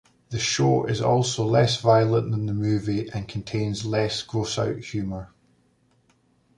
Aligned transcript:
The 0.31 0.39
show 0.39 0.85
is 0.85 0.99
also 0.99 1.45
less 1.45 1.79
violent 1.79 2.31
than 2.31 2.47
the 2.47 2.55
movie, 2.55 3.07
and 3.11 3.27
contains 3.27 3.85
less 3.85 4.23
gross-out 4.23 4.77
humor. 4.79 5.31